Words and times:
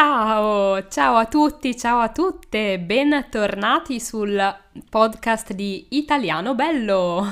Ciao, 0.00 0.86
ciao 0.86 1.16
a 1.16 1.26
tutti, 1.26 1.76
ciao 1.76 1.98
a 1.98 2.10
tutte, 2.10 2.78
bentornati 2.78 3.98
sul 3.98 4.40
podcast 4.88 5.54
di 5.54 5.86
Italiano 5.88 6.54
Bello. 6.54 7.26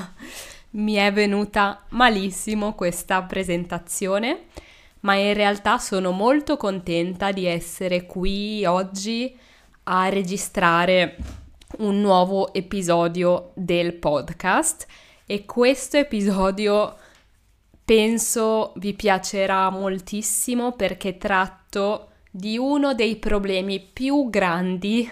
Mi 0.71 0.95
è 0.95 1.13
venuta 1.13 1.85
malissimo 1.91 2.75
questa 2.75 3.23
presentazione, 3.23 4.47
ma 4.99 5.15
in 5.15 5.33
realtà 5.33 5.77
sono 5.77 6.11
molto 6.11 6.57
contenta 6.57 7.31
di 7.31 7.45
essere 7.45 8.05
qui 8.05 8.65
oggi 8.65 9.33
a 9.83 10.09
registrare 10.09 11.15
un 11.77 12.01
nuovo 12.01 12.53
episodio 12.53 13.51
del 13.53 13.93
podcast 13.93 14.85
e 15.25 15.45
questo 15.45 15.95
episodio 15.95 16.97
penso 17.85 18.73
vi 18.75 18.93
piacerà 18.93 19.69
moltissimo 19.69 20.73
perché 20.73 21.17
tratto 21.17 22.09
di 22.37 22.55
uno 22.55 22.93
dei 22.93 23.15
problemi 23.15 23.79
più 23.79 24.29
grandi 24.29 25.09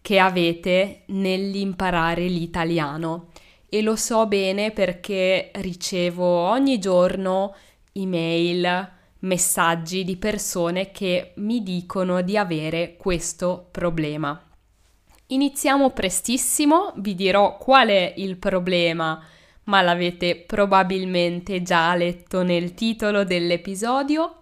che 0.00 0.20
avete 0.20 1.02
nell'imparare 1.06 2.22
l'italiano 2.28 3.30
e 3.68 3.82
lo 3.82 3.96
so 3.96 4.26
bene 4.28 4.70
perché 4.70 5.50
ricevo 5.54 6.24
ogni 6.24 6.78
giorno 6.78 7.56
email, 7.92 8.90
messaggi 9.20 10.04
di 10.04 10.16
persone 10.18 10.92
che 10.92 11.32
mi 11.38 11.64
dicono 11.64 12.22
di 12.22 12.36
avere 12.36 12.94
questo 12.96 13.66
problema. 13.72 14.40
Iniziamo 15.26 15.90
prestissimo, 15.90 16.92
vi 16.98 17.16
dirò 17.16 17.58
qual 17.58 17.88
è 17.88 18.14
il 18.18 18.36
problema, 18.36 19.20
ma 19.64 19.82
l'avete 19.82 20.36
probabilmente 20.36 21.60
già 21.60 21.92
letto 21.96 22.44
nel 22.44 22.72
titolo 22.72 23.24
dell'episodio 23.24 24.37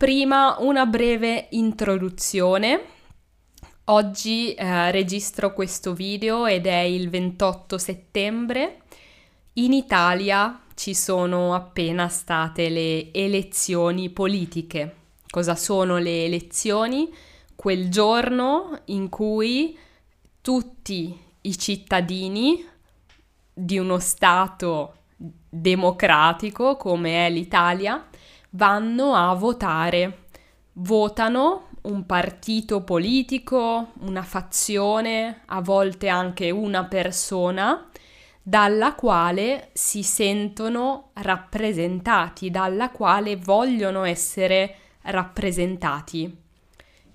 Prima 0.00 0.56
una 0.60 0.86
breve 0.86 1.48
introduzione. 1.50 2.84
Oggi 3.84 4.54
eh, 4.54 4.90
registro 4.90 5.52
questo 5.52 5.92
video 5.92 6.46
ed 6.46 6.64
è 6.64 6.78
il 6.78 7.10
28 7.10 7.76
settembre. 7.76 8.80
In 9.54 9.74
Italia 9.74 10.58
ci 10.74 10.94
sono 10.94 11.52
appena 11.52 12.08
state 12.08 12.70
le 12.70 13.12
elezioni 13.12 14.08
politiche. 14.08 14.94
Cosa 15.28 15.54
sono 15.54 15.98
le 15.98 16.24
elezioni? 16.24 17.12
Quel 17.54 17.90
giorno 17.90 18.80
in 18.86 19.10
cui 19.10 19.78
tutti 20.40 21.14
i 21.42 21.58
cittadini 21.58 22.66
di 23.52 23.76
uno 23.76 23.98
Stato 23.98 24.94
democratico 25.14 26.78
come 26.78 27.26
è 27.26 27.30
l'Italia 27.30 28.08
vanno 28.50 29.14
a 29.14 29.32
votare. 29.34 30.26
Votano 30.74 31.68
un 31.82 32.04
partito 32.04 32.82
politico, 32.82 33.92
una 34.00 34.22
fazione, 34.22 35.42
a 35.46 35.60
volte 35.60 36.08
anche 36.08 36.50
una 36.50 36.84
persona, 36.84 37.88
dalla 38.42 38.94
quale 38.94 39.70
si 39.72 40.02
sentono 40.02 41.10
rappresentati, 41.14 42.50
dalla 42.50 42.90
quale 42.90 43.36
vogliono 43.36 44.04
essere 44.04 44.76
rappresentati. 45.02 46.36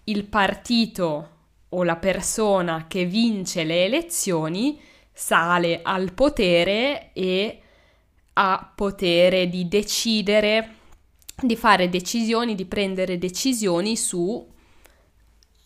Il 0.06 0.26
partito 0.26 1.30
o 1.70 1.84
la 1.84 1.96
persona 1.98 2.86
che 2.88 3.06
vince 3.06 3.64
le 3.64 3.86
elezioni 3.86 4.80
sale 5.12 5.82
al 5.84 6.14
potere 6.14 7.12
e 7.14 7.62
ha 8.34 8.72
potere 8.76 9.48
di 9.48 9.68
decidere 9.68 10.75
di 11.42 11.56
fare 11.56 11.90
decisioni, 11.90 12.56
di 12.56 12.66
prendere 12.66 13.18
decisioni 13.18 13.98
su 13.98 14.54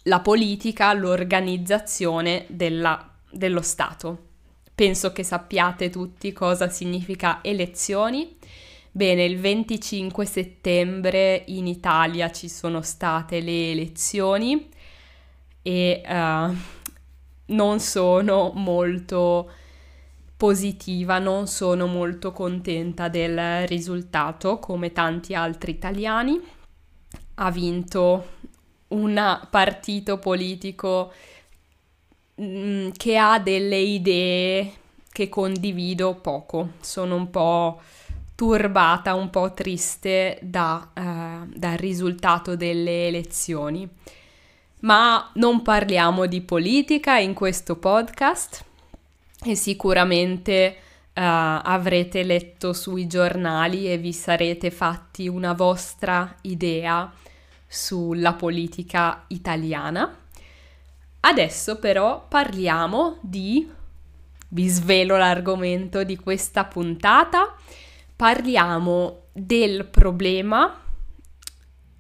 la 0.04 0.20
politica, 0.22 0.94
l'organizzazione 0.94 2.46
della, 2.48 3.14
dello 3.30 3.62
Stato. 3.62 4.28
Penso 4.74 5.12
che 5.12 5.24
sappiate 5.24 5.90
tutti 5.90 6.32
cosa 6.32 6.70
significa 6.70 7.40
elezioni. 7.44 8.38
Bene, 8.92 9.26
il 9.26 9.40
25 9.40 10.26
settembre 10.26 11.44
in 11.48 11.68
Italia 11.68 12.32
ci 12.32 12.50
sono 12.50 12.82
state 12.82 13.40
le 13.42 13.72
elezioni 13.72 14.70
e 15.62 16.02
uh, 16.06 16.56
non 17.48 17.80
sono 17.80 18.52
molto 18.56 19.52
positiva, 20.40 21.20
non 21.20 21.48
sono 21.48 21.86
molto 21.86 22.32
contenta 22.32 23.10
del 23.10 23.68
risultato 23.68 24.58
come 24.58 24.94
tanti 24.94 25.36
altri 25.36 25.72
italiani. 25.72 26.40
Ha 27.36 27.52
vinto 27.52 28.28
un 28.88 29.48
partito 29.50 30.18
politico 30.18 31.12
mm, 32.42 32.92
che 32.96 33.18
ha 33.18 33.38
delle 33.40 33.80
idee 33.80 34.72
che 35.12 35.28
condivido 35.28 36.16
poco. 36.16 36.70
Sono 36.80 37.16
un 37.16 37.30
po' 37.30 37.82
turbata, 38.34 39.16
un 39.16 39.30
po' 39.30 39.54
triste 39.54 40.40
da, 40.42 40.90
uh, 40.96 41.52
dal 41.54 41.78
risultato 41.78 42.56
delle 42.56 43.08
elezioni. 43.08 43.86
Ma 44.84 45.32
non 45.34 45.62
parliamo 45.64 46.28
di 46.28 46.40
politica 46.40 47.18
in 47.18 47.34
questo 47.34 47.76
podcast 47.76 48.68
e 49.44 49.56
sicuramente 49.56 50.76
uh, 50.78 51.12
avrete 51.14 52.24
letto 52.24 52.74
sui 52.74 53.08
giornali 53.08 53.92
e 53.92 53.98
vi 53.98 54.14
sarete 54.14 54.70
fatti 54.72 55.28
una 55.28 55.54
vostra 55.54 56.36
idea 56.42 57.12
sulla 57.66 58.34
politica 58.34 59.24
italiana. 59.28 60.18
Adesso 61.22 61.78
però 61.80 62.26
parliamo 62.28 63.18
di... 63.22 63.70
vi 64.50 64.68
svelo 64.68 65.18
l'argomento 65.18 66.04
di 66.04 66.16
questa 66.16 66.66
puntata, 66.66 67.56
parliamo 68.16 69.24
del 69.32 69.86
problema 69.86 70.82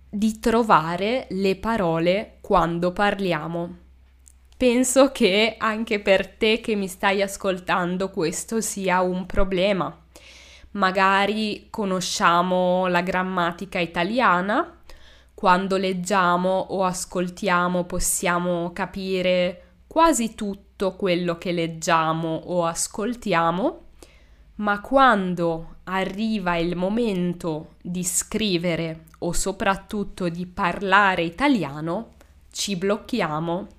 di 0.09 0.39
trovare 0.39 1.27
le 1.29 1.55
parole 1.55 2.37
quando 2.41 2.91
parliamo. 2.91 3.77
Penso 4.59 5.13
che 5.13 5.55
anche 5.57 6.01
per 6.01 6.27
te 6.27 6.59
che 6.59 6.75
mi 6.75 6.89
stai 6.89 7.21
ascoltando 7.21 8.09
questo 8.09 8.59
sia 8.59 8.99
un 8.99 9.25
problema. 9.25 9.97
Magari 10.71 11.67
conosciamo 11.69 12.85
la 12.87 12.99
grammatica 12.99 13.79
italiana, 13.79 14.81
quando 15.33 15.77
leggiamo 15.77 16.49
o 16.49 16.83
ascoltiamo 16.83 17.85
possiamo 17.85 18.73
capire 18.73 19.77
quasi 19.87 20.35
tutto 20.35 20.93
quello 20.97 21.37
che 21.37 21.53
leggiamo 21.53 22.41
o 22.47 22.65
ascoltiamo, 22.65 23.81
ma 24.55 24.81
quando 24.81 25.75
arriva 25.85 26.57
il 26.57 26.75
momento 26.75 27.75
di 27.81 28.03
scrivere 28.03 29.05
o 29.19 29.31
soprattutto 29.31 30.27
di 30.27 30.45
parlare 30.45 31.21
italiano, 31.21 32.15
ci 32.51 32.75
blocchiamo 32.75 33.77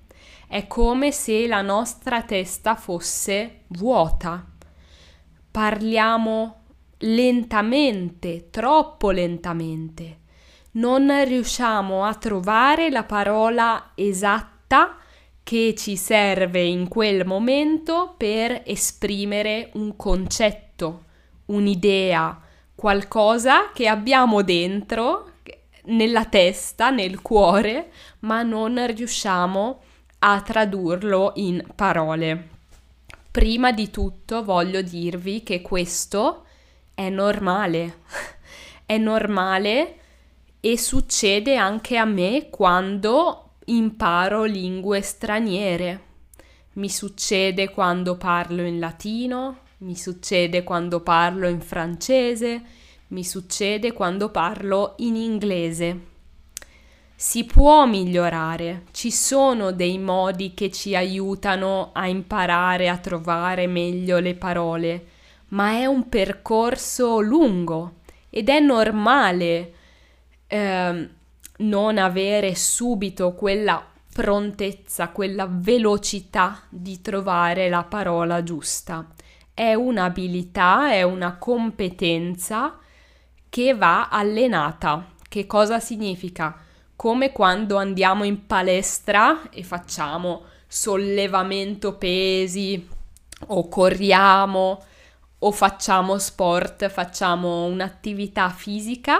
è 0.51 0.67
come 0.67 1.13
se 1.13 1.47
la 1.47 1.61
nostra 1.61 2.23
testa 2.23 2.75
fosse 2.75 3.61
vuota. 3.67 4.45
Parliamo 5.49 6.63
lentamente, 6.97 8.49
troppo 8.49 9.11
lentamente. 9.11 10.19
Non 10.71 11.23
riusciamo 11.23 12.03
a 12.03 12.13
trovare 12.15 12.89
la 12.89 13.05
parola 13.05 13.93
esatta 13.95 14.97
che 15.41 15.73
ci 15.77 15.95
serve 15.95 16.61
in 16.63 16.89
quel 16.89 17.25
momento 17.25 18.15
per 18.17 18.63
esprimere 18.65 19.69
un 19.75 19.95
concetto, 19.95 21.05
un'idea, 21.45 22.37
qualcosa 22.75 23.71
che 23.71 23.87
abbiamo 23.87 24.41
dentro, 24.41 25.31
nella 25.85 26.25
testa, 26.25 26.89
nel 26.89 27.21
cuore, 27.21 27.89
ma 28.19 28.43
non 28.43 28.85
riusciamo 28.93 29.83
a 30.23 30.41
tradurlo 30.41 31.31
in 31.35 31.65
parole. 31.73 32.49
Prima 33.31 33.71
di 33.71 33.89
tutto 33.89 34.43
voglio 34.43 34.81
dirvi 34.81 35.41
che 35.41 35.61
questo 35.61 36.45
è 36.93 37.09
normale, 37.09 38.01
è 38.85 38.97
normale 38.97 39.95
e 40.59 40.77
succede 40.77 41.55
anche 41.55 41.97
a 41.97 42.05
me 42.05 42.49
quando 42.51 43.53
imparo 43.65 44.43
lingue 44.43 45.01
straniere. 45.01 46.09
Mi 46.73 46.89
succede 46.89 47.69
quando 47.69 48.15
parlo 48.15 48.61
in 48.61 48.77
latino, 48.77 49.61
mi 49.77 49.95
succede 49.95 50.63
quando 50.63 50.99
parlo 50.99 51.47
in 51.47 51.61
francese, 51.61 52.61
mi 53.07 53.23
succede 53.23 53.91
quando 53.91 54.29
parlo 54.29 54.93
in 54.97 55.15
inglese 55.15 56.09
si 57.21 57.43
può 57.43 57.85
migliorare, 57.85 58.85
ci 58.89 59.11
sono 59.11 59.71
dei 59.71 59.99
modi 59.99 60.55
che 60.55 60.71
ci 60.71 60.95
aiutano 60.95 61.91
a 61.93 62.07
imparare 62.07 62.89
a 62.89 62.97
trovare 62.97 63.67
meglio 63.67 64.17
le 64.17 64.33
parole, 64.33 65.05
ma 65.49 65.73
è 65.73 65.85
un 65.85 66.09
percorso 66.09 67.19
lungo 67.19 67.97
ed 68.31 68.49
è 68.49 68.59
normale 68.59 69.73
eh, 70.47 71.09
non 71.57 71.97
avere 71.99 72.55
subito 72.55 73.35
quella 73.35 73.85
prontezza, 74.11 75.09
quella 75.09 75.47
velocità 75.47 76.63
di 76.69 77.01
trovare 77.01 77.69
la 77.69 77.83
parola 77.83 78.41
giusta. 78.41 79.05
È 79.53 79.75
un'abilità, 79.75 80.91
è 80.91 81.03
una 81.03 81.37
competenza 81.37 82.79
che 83.47 83.75
va 83.75 84.09
allenata. 84.09 85.05
Che 85.29 85.45
cosa 85.45 85.79
significa? 85.79 86.65
Come 87.01 87.31
quando 87.31 87.77
andiamo 87.77 88.25
in 88.25 88.45
palestra 88.45 89.49
e 89.49 89.63
facciamo 89.63 90.43
sollevamento 90.67 91.97
pesi 91.97 92.87
o 93.47 93.67
corriamo 93.67 94.83
o 95.39 95.51
facciamo 95.51 96.19
sport, 96.19 96.89
facciamo 96.89 97.65
un'attività 97.65 98.51
fisica, 98.51 99.19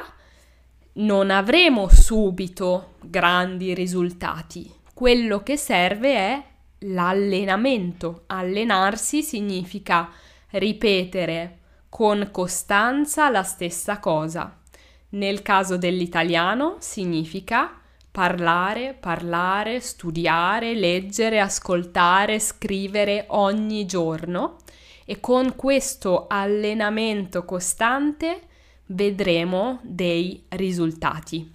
non 0.93 1.31
avremo 1.31 1.89
subito 1.89 2.97
grandi 3.01 3.73
risultati. 3.73 4.71
Quello 4.93 5.41
che 5.41 5.57
serve 5.57 6.13
è 6.13 6.43
l'allenamento. 6.81 8.25
Allenarsi 8.27 9.23
significa 9.23 10.07
ripetere 10.51 11.57
con 11.89 12.29
costanza 12.31 13.31
la 13.31 13.41
stessa 13.41 13.97
cosa. 13.97 14.60
Nel 15.11 15.41
caso 15.41 15.77
dell'italiano 15.77 16.77
significa 16.79 17.79
parlare, 18.11 18.95
parlare, 18.99 19.79
studiare, 19.79 20.73
leggere, 20.73 21.39
ascoltare, 21.39 22.39
scrivere 22.39 23.25
ogni 23.29 23.85
giorno 23.85 24.57
e 25.05 25.19
con 25.19 25.55
questo 25.55 26.27
allenamento 26.27 27.45
costante 27.45 28.41
vedremo 28.87 29.79
dei 29.83 30.45
risultati. 30.49 31.51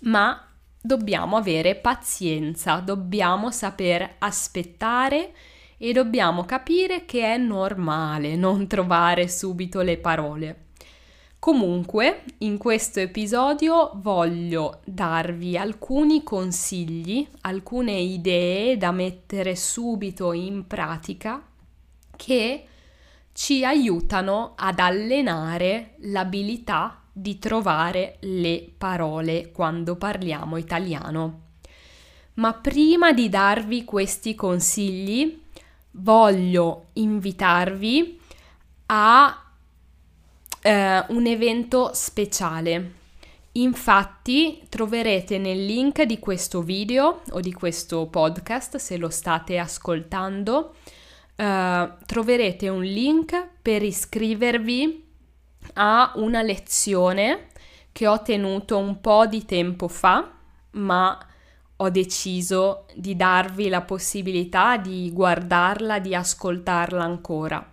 Ma 0.00 0.48
dobbiamo 0.80 1.36
avere 1.36 1.76
pazienza, 1.76 2.76
dobbiamo 2.76 3.50
saper 3.50 4.16
aspettare 4.18 5.32
e 5.76 5.92
dobbiamo 5.92 6.44
capire 6.44 7.04
che 7.04 7.34
è 7.34 7.36
normale 7.36 8.36
non 8.36 8.66
trovare 8.66 9.28
subito 9.28 9.80
le 9.80 9.98
parole. 9.98 10.66
Comunque, 11.42 12.22
in 12.38 12.56
questo 12.56 13.00
episodio 13.00 13.90
voglio 13.96 14.78
darvi 14.84 15.58
alcuni 15.58 16.22
consigli, 16.22 17.26
alcune 17.40 17.94
idee 17.94 18.76
da 18.76 18.92
mettere 18.92 19.56
subito 19.56 20.32
in 20.32 20.68
pratica 20.68 21.44
che 22.14 22.66
ci 23.32 23.64
aiutano 23.64 24.52
ad 24.54 24.78
allenare 24.78 25.96
l'abilità 26.02 27.02
di 27.10 27.40
trovare 27.40 28.18
le 28.20 28.72
parole 28.78 29.50
quando 29.50 29.96
parliamo 29.96 30.56
italiano. 30.58 31.40
Ma 32.34 32.52
prima 32.54 33.12
di 33.12 33.28
darvi 33.28 33.82
questi 33.82 34.36
consigli, 34.36 35.42
voglio 35.90 36.90
invitarvi 36.92 38.20
a 38.86 39.42
eh, 40.62 41.04
un 41.08 41.26
evento 41.26 41.90
speciale. 41.92 43.00
Infatti 43.52 44.62
troverete 44.68 45.36
nel 45.36 45.64
link 45.64 46.02
di 46.04 46.18
questo 46.18 46.62
video 46.62 47.20
o 47.30 47.40
di 47.40 47.52
questo 47.52 48.06
podcast, 48.06 48.76
se 48.76 48.96
lo 48.96 49.10
state 49.10 49.58
ascoltando, 49.58 50.74
eh, 51.36 51.92
troverete 52.06 52.68
un 52.70 52.82
link 52.82 53.48
per 53.60 53.82
iscrivervi 53.82 55.04
a 55.74 56.12
una 56.16 56.40
lezione 56.42 57.48
che 57.92 58.06
ho 58.06 58.22
tenuto 58.22 58.78
un 58.78 59.00
po' 59.00 59.26
di 59.26 59.44
tempo 59.44 59.86
fa, 59.86 60.32
ma 60.70 61.26
ho 61.76 61.90
deciso 61.90 62.86
di 62.94 63.16
darvi 63.16 63.68
la 63.68 63.82
possibilità 63.82 64.78
di 64.78 65.10
guardarla, 65.12 65.98
di 65.98 66.14
ascoltarla 66.14 67.02
ancora. 67.02 67.71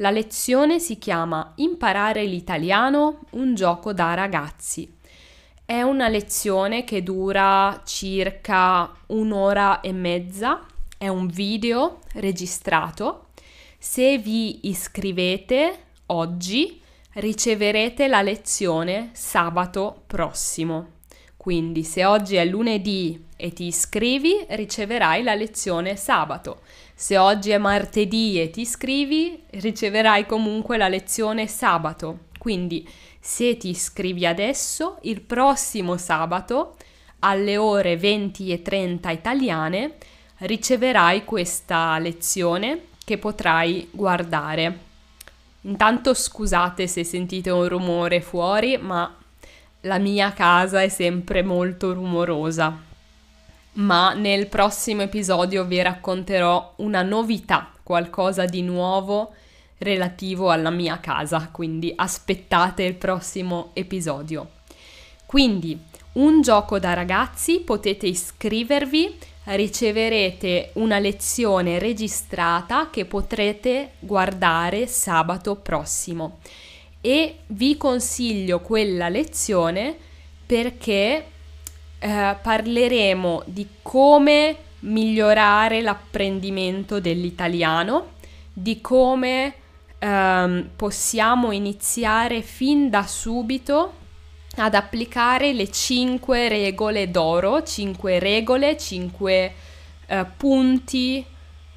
La 0.00 0.10
lezione 0.10 0.78
si 0.78 0.96
chiama 0.96 1.52
Imparare 1.56 2.24
l'italiano, 2.24 3.20
un 3.32 3.54
gioco 3.54 3.92
da 3.92 4.14
ragazzi. 4.14 4.96
È 5.62 5.82
una 5.82 6.08
lezione 6.08 6.84
che 6.84 7.02
dura 7.02 7.82
circa 7.84 8.90
un'ora 9.08 9.80
e 9.80 9.92
mezza, 9.92 10.64
è 10.96 11.08
un 11.08 11.26
video 11.26 11.98
registrato. 12.14 13.26
Se 13.78 14.16
vi 14.16 14.68
iscrivete 14.68 15.78
oggi 16.06 16.80
riceverete 17.12 18.08
la 18.08 18.22
lezione 18.22 19.10
sabato 19.12 20.04
prossimo. 20.06 20.99
Quindi 21.40 21.84
se 21.84 22.04
oggi 22.04 22.36
è 22.36 22.44
lunedì 22.44 23.24
e 23.34 23.50
ti 23.54 23.64
iscrivi, 23.64 24.44
riceverai 24.46 25.22
la 25.22 25.34
lezione 25.34 25.96
sabato. 25.96 26.60
Se 26.94 27.16
oggi 27.16 27.48
è 27.48 27.56
martedì 27.56 28.38
e 28.38 28.50
ti 28.50 28.60
iscrivi, 28.60 29.44
riceverai 29.52 30.26
comunque 30.26 30.76
la 30.76 30.86
lezione 30.86 31.46
sabato. 31.46 32.26
Quindi 32.36 32.86
se 33.18 33.56
ti 33.56 33.70
iscrivi 33.70 34.26
adesso, 34.26 34.98
il 35.04 35.22
prossimo 35.22 35.96
sabato 35.96 36.76
alle 37.20 37.56
ore 37.56 37.96
20 37.96 38.52
e 38.52 38.60
30 38.60 39.10
italiane 39.10 39.94
riceverai 40.40 41.24
questa 41.24 41.98
lezione 41.98 42.88
che 43.02 43.16
potrai 43.16 43.88
guardare. 43.90 44.78
Intanto 45.62 46.12
scusate 46.12 46.86
se 46.86 47.02
sentite 47.02 47.48
un 47.48 47.66
rumore 47.66 48.20
fuori, 48.20 48.76
ma 48.76 49.14
la 49.82 49.98
mia 49.98 50.32
casa 50.32 50.82
è 50.82 50.88
sempre 50.88 51.42
molto 51.42 51.92
rumorosa 51.92 52.88
ma 53.72 54.14
nel 54.14 54.48
prossimo 54.48 55.02
episodio 55.02 55.64
vi 55.64 55.80
racconterò 55.80 56.74
una 56.76 57.02
novità, 57.02 57.72
qualcosa 57.82 58.44
di 58.44 58.62
nuovo 58.62 59.32
relativo 59.78 60.50
alla 60.50 60.70
mia 60.70 60.98
casa, 60.98 61.48
quindi 61.52 61.92
aspettate 61.94 62.82
il 62.82 62.94
prossimo 62.94 63.70
episodio. 63.72 64.50
Quindi, 65.24 65.78
un 66.12 66.42
gioco 66.42 66.78
da 66.78 66.92
ragazzi, 66.92 67.60
potete 67.60 68.06
iscrivervi, 68.06 69.16
riceverete 69.44 70.70
una 70.74 70.98
lezione 70.98 71.78
registrata 71.78 72.90
che 72.90 73.04
potrete 73.04 73.92
guardare 74.00 74.86
sabato 74.86 75.54
prossimo 75.56 76.38
e 77.00 77.38
vi 77.48 77.76
consiglio 77.76 78.60
quella 78.60 79.08
lezione 79.08 79.96
perché 80.44 81.24
eh, 81.98 82.36
parleremo 82.42 83.42
di 83.46 83.66
come 83.82 84.56
migliorare 84.80 85.82
l'apprendimento 85.82 87.00
dell'italiano, 87.00 88.12
di 88.52 88.80
come 88.80 89.54
ehm, 89.98 90.70
possiamo 90.76 91.52
iniziare 91.52 92.42
fin 92.42 92.90
da 92.90 93.06
subito 93.06 93.94
ad 94.56 94.74
applicare 94.74 95.52
le 95.52 95.70
5 95.70 96.48
regole 96.48 97.10
d'oro, 97.10 97.62
5 97.62 98.18
regole, 98.18 98.76
5 98.76 99.54
eh, 100.06 100.26
punti 100.36 101.24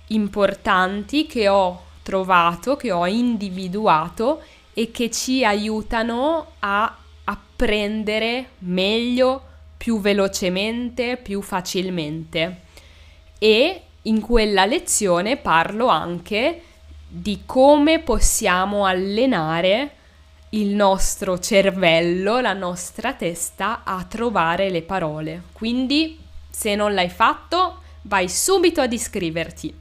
importanti 0.07 1.25
che 1.25 1.47
ho 1.47 1.81
trovato, 2.01 2.75
che 2.75 2.91
ho 2.91 3.05
individuato 3.05 4.41
e 4.73 4.91
che 4.91 5.11
ci 5.11 5.45
aiutano 5.45 6.53
a 6.59 6.97
apprendere 7.25 8.49
meglio 8.59 9.41
più 9.77 9.99
velocemente, 9.99 11.17
più 11.17 11.41
facilmente. 11.41 12.61
E 13.37 13.81
in 14.03 14.21
quella 14.21 14.65
lezione 14.65 15.37
parlo 15.37 15.87
anche 15.87 16.61
di 17.07 17.43
come 17.45 17.99
possiamo 17.99 18.85
allenare 18.85 19.95
il 20.49 20.69
nostro 20.69 21.39
cervello, 21.39 22.39
la 22.39 22.53
nostra 22.53 23.13
testa 23.13 23.81
a 23.83 24.03
trovare 24.03 24.69
le 24.69 24.81
parole. 24.81 25.43
Quindi, 25.51 26.19
se 26.49 26.75
non 26.75 26.93
l'hai 26.93 27.09
fatto, 27.09 27.81
vai 28.03 28.29
subito 28.29 28.81
ad 28.81 28.93
iscriverti. 28.93 29.73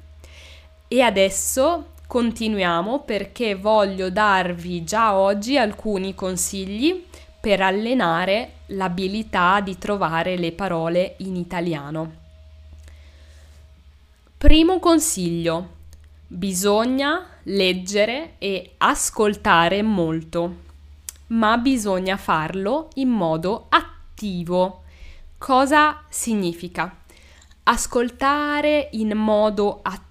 E 0.88 1.00
adesso 1.00 1.91
continuiamo 2.12 3.04
perché 3.04 3.54
voglio 3.54 4.10
darvi 4.10 4.84
già 4.84 5.14
oggi 5.14 5.56
alcuni 5.56 6.14
consigli 6.14 7.06
per 7.40 7.62
allenare 7.62 8.56
l'abilità 8.66 9.62
di 9.62 9.78
trovare 9.78 10.36
le 10.36 10.52
parole 10.52 11.14
in 11.20 11.36
italiano. 11.36 12.12
Primo 14.36 14.78
consiglio. 14.78 15.68
Bisogna 16.26 17.28
leggere 17.44 18.34
e 18.36 18.74
ascoltare 18.76 19.80
molto, 19.80 20.56
ma 21.28 21.56
bisogna 21.56 22.18
farlo 22.18 22.90
in 22.96 23.08
modo 23.08 23.68
attivo. 23.70 24.82
Cosa 25.38 26.02
significa? 26.10 26.94
Ascoltare 27.62 28.90
in 28.92 29.16
modo 29.16 29.78
attivo 29.80 30.10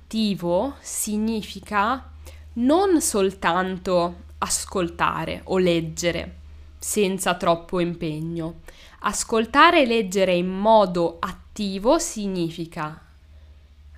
significa 0.81 2.11
non 2.53 2.99
soltanto 2.99 4.15
ascoltare 4.39 5.39
o 5.45 5.57
leggere, 5.57 6.35
senza 6.77 7.35
troppo 7.35 7.79
impegno. 7.79 8.59
Ascoltare 9.03 9.83
e 9.83 9.85
leggere 9.85 10.33
in 10.33 10.49
modo 10.49 11.15
attivo 11.19 11.97
significa 11.97 13.05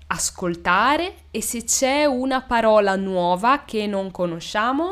ascoltare 0.06 1.16
e 1.32 1.42
se 1.42 1.64
c'è 1.64 2.06
una 2.06 2.42
parola 2.42 2.96
nuova 2.96 3.64
che 3.66 3.88
non 3.88 4.12
conosciamo, 4.12 4.92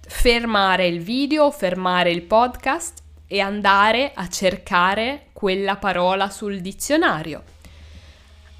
fermare 0.00 0.88
il 0.88 1.00
video, 1.00 1.52
fermare 1.52 2.10
il 2.10 2.22
podcast 2.22 3.00
e 3.28 3.38
andare 3.38 4.10
a 4.12 4.28
cercare 4.28 5.28
quella 5.32 5.76
parola 5.76 6.30
sul 6.30 6.60
dizionario. 6.60 7.54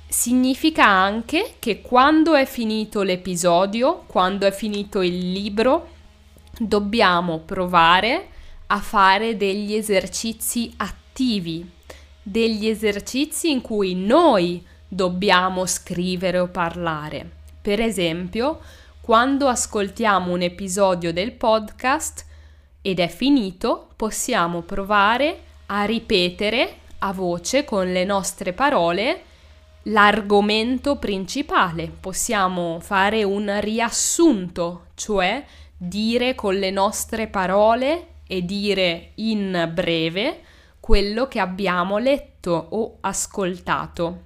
Significa 0.08 0.86
anche 0.86 1.54
che 1.58 1.82
quando 1.82 2.34
è 2.34 2.46
finito 2.46 3.02
l'episodio, 3.02 4.04
quando 4.06 4.46
è 4.46 4.52
finito 4.52 5.02
il 5.02 5.32
libro, 5.32 5.88
dobbiamo 6.58 7.40
provare 7.40 8.28
a 8.68 8.78
fare 8.78 9.36
degli 9.36 9.75
esercizi 9.75 10.72
attivi, 10.76 11.68
degli 12.22 12.68
esercizi 12.68 13.50
in 13.50 13.60
cui 13.60 13.94
noi 13.94 14.64
dobbiamo 14.88 15.66
scrivere 15.66 16.38
o 16.38 16.48
parlare. 16.48 17.28
Per 17.60 17.80
esempio, 17.80 18.60
quando 19.00 19.48
ascoltiamo 19.48 20.32
un 20.32 20.42
episodio 20.42 21.12
del 21.12 21.32
podcast 21.32 22.25
ed 22.80 23.00
è 23.00 23.08
finito, 23.08 23.88
possiamo 23.96 24.62
provare 24.62 25.42
a 25.66 25.84
ripetere 25.84 26.78
a 26.98 27.12
voce 27.12 27.64
con 27.64 27.90
le 27.92 28.04
nostre 28.04 28.52
parole 28.52 29.25
l'argomento 29.87 30.97
principale. 30.97 31.88
Possiamo 31.88 32.78
fare 32.81 33.23
un 33.25 33.59
riassunto, 33.61 34.87
cioè 34.95 35.45
dire 35.76 36.35
con 36.35 36.55
le 36.55 36.71
nostre 36.71 37.28
parole 37.28 38.14
e 38.26 38.45
dire 38.45 39.12
in 39.16 39.71
breve 39.73 40.43
quello 40.81 41.28
che 41.28 41.40
abbiamo 41.40 41.99
letto 41.99 42.66
o 42.71 42.99
ascoltato. 43.00 44.23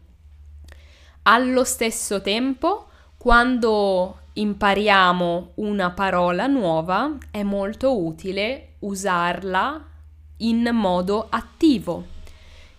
Allo 1.22 1.64
stesso 1.64 2.20
tempo, 2.22 2.86
quando 3.16 4.18
impariamo 4.32 5.52
una 5.56 5.90
parola 5.90 6.46
nuova, 6.46 7.16
è 7.30 7.42
molto 7.42 8.02
utile 8.02 8.74
usarla 8.80 9.84
in 10.38 10.70
modo 10.72 11.26
attivo. 11.28 12.18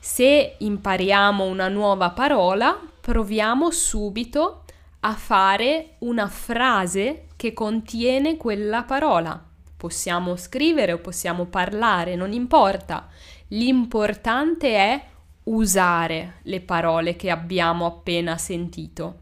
Se 0.04 0.56
impariamo 0.58 1.46
una 1.46 1.68
nuova 1.68 2.10
parola, 2.10 2.76
proviamo 3.00 3.70
subito 3.70 4.64
a 5.02 5.14
fare 5.14 5.98
una 6.00 6.28
frase 6.28 7.28
che 7.36 7.54
contiene 7.54 8.36
quella 8.36 8.82
parola. 8.82 9.40
Possiamo 9.78 10.36
scrivere 10.38 10.94
o 10.94 10.98
possiamo 10.98 11.46
parlare, 11.46 12.16
non 12.16 12.34
importa. 12.34 13.10
L'importante 13.50 14.76
è 14.76 15.06
usare 15.44 16.40
le 16.46 16.62
parole 16.62 17.16
che 17.16 17.30
abbiamo 17.30 17.86
appena 17.86 18.40
sentito. 18.40 19.20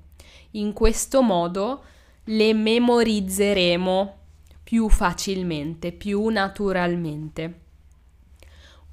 In 0.51 0.71
questo 0.71 1.21
modo 1.21 1.83
le 2.23 2.53
memorizzeremo 2.53 4.17
più 4.63 4.87
facilmente, 4.87 5.91
più 5.91 6.25
naturalmente. 6.29 7.67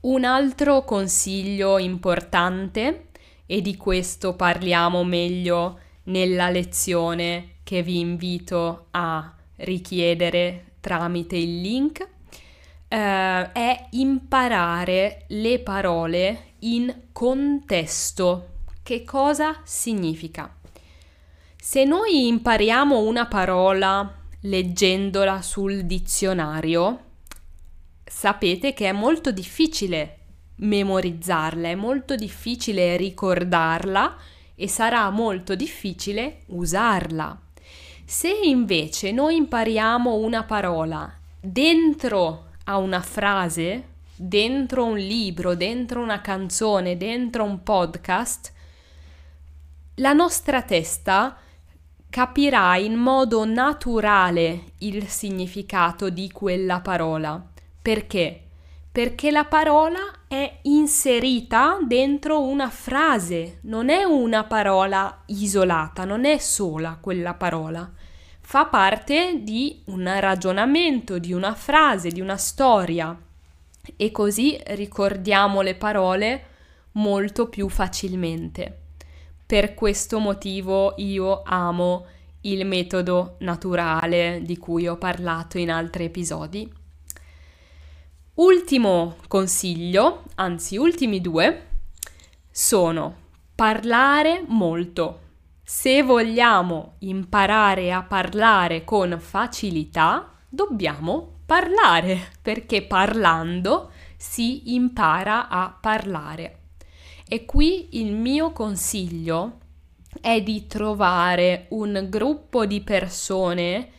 Un 0.00 0.24
altro 0.24 0.84
consiglio 0.84 1.78
importante, 1.78 3.08
e 3.46 3.60
di 3.60 3.76
questo 3.76 4.34
parliamo 4.34 5.04
meglio 5.04 5.78
nella 6.04 6.50
lezione 6.50 7.54
che 7.62 7.82
vi 7.82 7.98
invito 7.98 8.86
a 8.90 9.34
richiedere 9.56 10.72
tramite 10.80 11.36
il 11.36 11.60
link, 11.60 12.08
eh, 12.88 13.52
è 13.52 13.86
imparare 13.90 15.24
le 15.28 15.58
parole 15.58 16.52
in 16.60 16.94
contesto. 17.12 18.48
Che 18.82 19.02
cosa 19.02 19.60
significa? 19.64 20.54
Se 21.56 21.84
noi 21.84 22.28
impariamo 22.28 23.00
una 23.00 23.26
parola 23.26 24.14
leggendola 24.42 25.42
sul 25.42 25.84
dizionario, 25.84 27.05
sapete 28.06 28.72
che 28.72 28.88
è 28.88 28.92
molto 28.92 29.30
difficile 29.32 30.18
memorizzarla, 30.56 31.68
è 31.68 31.74
molto 31.74 32.14
difficile 32.14 32.96
ricordarla 32.96 34.16
e 34.54 34.68
sarà 34.68 35.10
molto 35.10 35.54
difficile 35.54 36.42
usarla. 36.46 37.38
Se 38.04 38.30
invece 38.30 39.10
noi 39.10 39.36
impariamo 39.36 40.14
una 40.14 40.44
parola 40.44 41.12
dentro 41.40 42.46
a 42.64 42.78
una 42.78 43.02
frase, 43.02 43.84
dentro 44.14 44.84
un 44.84 44.96
libro, 44.96 45.54
dentro 45.54 46.00
una 46.00 46.20
canzone, 46.20 46.96
dentro 46.96 47.44
un 47.44 47.62
podcast, 47.62 48.52
la 49.96 50.12
nostra 50.12 50.62
testa 50.62 51.36
capirà 52.08 52.76
in 52.76 52.94
modo 52.94 53.44
naturale 53.44 54.72
il 54.78 55.06
significato 55.08 56.08
di 56.08 56.30
quella 56.30 56.80
parola. 56.80 57.54
Perché? 57.86 58.40
Perché 58.90 59.30
la 59.30 59.44
parola 59.44 60.00
è 60.26 60.58
inserita 60.62 61.78
dentro 61.86 62.42
una 62.42 62.68
frase, 62.68 63.60
non 63.62 63.90
è 63.90 64.02
una 64.02 64.42
parola 64.42 65.22
isolata, 65.26 66.04
non 66.04 66.24
è 66.24 66.38
sola 66.38 66.98
quella 67.00 67.34
parola. 67.34 67.88
Fa 68.40 68.64
parte 68.64 69.38
di 69.44 69.82
un 69.84 70.12
ragionamento, 70.18 71.20
di 71.20 71.32
una 71.32 71.54
frase, 71.54 72.08
di 72.08 72.20
una 72.20 72.36
storia 72.36 73.16
e 73.94 74.10
così 74.10 74.60
ricordiamo 74.70 75.60
le 75.60 75.76
parole 75.76 76.46
molto 76.94 77.48
più 77.48 77.68
facilmente. 77.68 78.80
Per 79.46 79.74
questo 79.74 80.18
motivo 80.18 80.94
io 80.96 81.42
amo 81.44 82.06
il 82.40 82.66
metodo 82.66 83.36
naturale 83.38 84.40
di 84.42 84.58
cui 84.58 84.88
ho 84.88 84.96
parlato 84.96 85.56
in 85.58 85.70
altri 85.70 86.06
episodi. 86.06 86.84
Ultimo 88.36 89.16
consiglio, 89.28 90.24
anzi 90.34 90.76
ultimi 90.76 91.22
due, 91.22 91.68
sono 92.50 93.14
parlare 93.54 94.44
molto. 94.46 95.20
Se 95.62 96.02
vogliamo 96.02 96.96
imparare 96.98 97.94
a 97.94 98.02
parlare 98.02 98.84
con 98.84 99.18
facilità, 99.18 100.34
dobbiamo 100.50 101.38
parlare, 101.46 102.32
perché 102.42 102.82
parlando 102.82 103.92
si 104.18 104.74
impara 104.74 105.48
a 105.48 105.74
parlare. 105.80 106.58
E 107.26 107.46
qui 107.46 107.98
il 107.98 108.12
mio 108.12 108.52
consiglio 108.52 109.60
è 110.20 110.42
di 110.42 110.66
trovare 110.66 111.68
un 111.70 112.06
gruppo 112.10 112.66
di 112.66 112.82
persone 112.82 113.92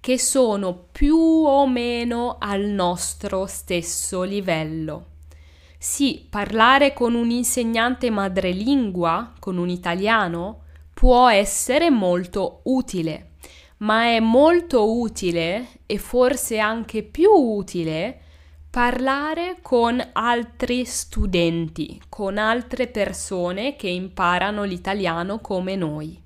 che 0.00 0.18
sono 0.18 0.86
più 0.90 1.16
o 1.16 1.66
meno 1.66 2.36
al 2.38 2.62
nostro 2.62 3.46
stesso 3.46 4.22
livello. 4.22 5.06
Sì, 5.78 6.26
parlare 6.28 6.92
con 6.92 7.14
un 7.14 7.30
insegnante 7.30 8.10
madrelingua, 8.10 9.34
con 9.38 9.58
un 9.58 9.68
italiano, 9.68 10.62
può 10.92 11.28
essere 11.28 11.90
molto 11.90 12.62
utile, 12.64 13.34
ma 13.78 14.06
è 14.06 14.18
molto 14.18 14.98
utile 14.98 15.68
e 15.86 15.98
forse 15.98 16.58
anche 16.58 17.04
più 17.04 17.30
utile 17.30 18.22
parlare 18.70 19.58
con 19.62 20.04
altri 20.12 20.84
studenti, 20.84 22.00
con 22.08 22.38
altre 22.38 22.88
persone 22.88 23.76
che 23.76 23.88
imparano 23.88 24.64
l'italiano 24.64 25.38
come 25.38 25.76
noi. 25.76 26.20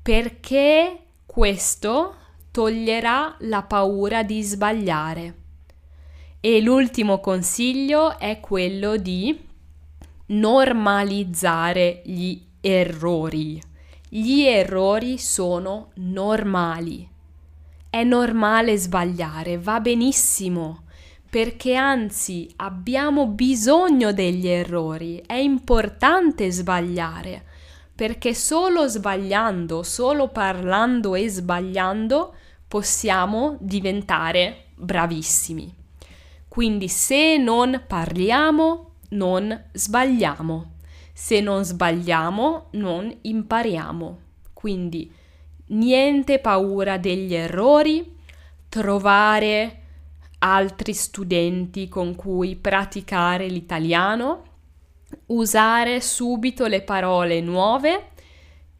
Perché 0.00 0.98
questo 1.26 2.16
toglierà 2.52 3.34
la 3.40 3.62
paura 3.62 4.22
di 4.22 4.42
sbagliare. 4.42 5.36
E 6.38 6.60
l'ultimo 6.60 7.18
consiglio 7.18 8.18
è 8.18 8.38
quello 8.40 8.96
di 8.96 9.36
normalizzare 10.26 12.02
gli 12.04 12.40
errori. 12.60 13.60
Gli 14.08 14.42
errori 14.42 15.18
sono 15.18 15.90
normali. 15.94 17.08
È 17.90 18.04
normale 18.04 18.76
sbagliare, 18.76 19.58
va 19.58 19.80
benissimo 19.80 20.84
perché 21.32 21.74
anzi 21.76 22.46
abbiamo 22.56 23.26
bisogno 23.26 24.12
degli 24.12 24.46
errori, 24.46 25.22
è 25.24 25.32
importante 25.32 26.50
sbagliare, 26.50 27.42
perché 27.94 28.34
solo 28.34 28.86
sbagliando, 28.86 29.82
solo 29.82 30.28
parlando 30.28 31.14
e 31.14 31.30
sbagliando 31.30 32.34
possiamo 32.72 33.58
diventare 33.60 34.68
bravissimi. 34.76 35.70
Quindi 36.48 36.88
se 36.88 37.36
non 37.36 37.82
parliamo, 37.86 38.94
non 39.10 39.64
sbagliamo. 39.72 40.76
Se 41.12 41.40
non 41.40 41.64
sbagliamo, 41.64 42.68
non 42.70 43.14
impariamo. 43.20 44.18
Quindi 44.54 45.12
niente 45.66 46.38
paura 46.38 46.96
degli 46.96 47.34
errori, 47.34 48.16
trovare 48.70 49.80
altri 50.38 50.94
studenti 50.94 51.90
con 51.90 52.14
cui 52.14 52.56
praticare 52.56 53.48
l'italiano, 53.48 54.44
usare 55.26 56.00
subito 56.00 56.66
le 56.66 56.80
parole 56.80 57.42
nuove 57.42 58.11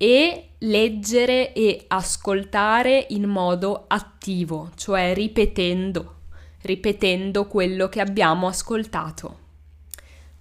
e 0.02 0.48
leggere 0.58 1.52
e 1.52 1.84
ascoltare 1.86 3.06
in 3.10 3.22
modo 3.28 3.84
attivo, 3.86 4.72
cioè 4.74 5.14
ripetendo, 5.14 6.14
ripetendo 6.62 7.46
quello 7.46 7.88
che 7.88 8.00
abbiamo 8.00 8.48
ascoltato. 8.48 9.38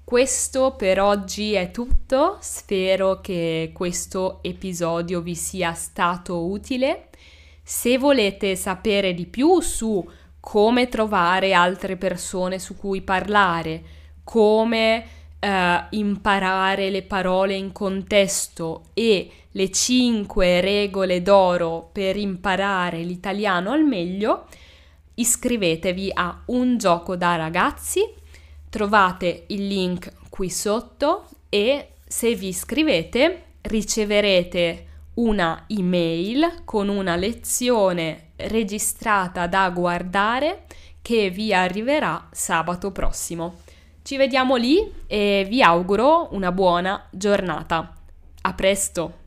Questo 0.03 0.73
per 0.75 0.99
oggi 0.99 1.53
è 1.53 1.69
tutto, 1.69 2.39
spero 2.41 3.21
che 3.21 3.69
questo 3.71 4.39
episodio 4.41 5.21
vi 5.21 5.35
sia 5.35 5.73
stato 5.73 6.43
utile. 6.43 7.09
Se 7.61 7.99
volete 7.99 8.55
sapere 8.55 9.13
di 9.13 9.27
più 9.27 9.61
su 9.61 10.03
come 10.39 10.89
trovare 10.89 11.53
altre 11.53 11.97
persone 11.97 12.57
su 12.57 12.75
cui 12.75 13.03
parlare, 13.03 13.83
come 14.23 15.20
eh, 15.41 15.83
imparare 15.89 16.89
le 16.89 17.01
parole 17.01 17.55
in 17.55 17.73
contesto 17.73 18.83
e 18.93 19.29
le 19.51 19.69
5 19.69 20.61
regole 20.61 21.21
d'oro 21.21 21.89
per 21.91 22.15
imparare 22.15 22.99
l'italiano 23.03 23.71
al 23.71 23.83
meglio, 23.83 24.45
iscrivetevi 25.15 26.11
a 26.13 26.43
Un 26.45 26.77
gioco 26.77 27.17
da 27.17 27.35
ragazzi 27.35 28.19
Trovate 28.71 29.43
il 29.47 29.67
link 29.67 30.13
qui 30.29 30.49
sotto 30.49 31.25
e 31.49 31.95
se 32.07 32.35
vi 32.35 32.47
iscrivete 32.47 33.43
riceverete 33.63 34.85
una 35.15 35.65
email 35.67 36.61
con 36.63 36.87
una 36.87 37.17
lezione 37.17 38.29
registrata 38.37 39.47
da 39.47 39.69
guardare 39.71 40.67
che 41.01 41.29
vi 41.29 41.53
arriverà 41.53 42.29
sabato 42.31 42.93
prossimo. 42.93 43.57
Ci 44.03 44.17
vediamo 44.17 44.55
lì 44.55 44.91
e 45.07 45.45
vi 45.47 45.61
auguro 45.61 46.29
una 46.31 46.51
buona 46.51 47.07
giornata. 47.11 47.93
A 48.41 48.53
presto! 48.53 49.20